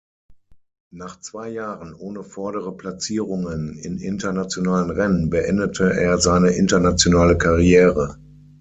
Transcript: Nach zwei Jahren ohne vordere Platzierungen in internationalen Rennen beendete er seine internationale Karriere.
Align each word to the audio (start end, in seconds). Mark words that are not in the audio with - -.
Nach 0.91 1.19
zwei 1.19 1.49
Jahren 1.49 1.93
ohne 1.93 2.23
vordere 2.23 2.75
Platzierungen 2.75 3.77
in 3.77 3.99
internationalen 3.99 4.89
Rennen 4.89 5.29
beendete 5.29 5.93
er 5.93 6.17
seine 6.17 6.49
internationale 6.53 7.37
Karriere. 7.37 8.17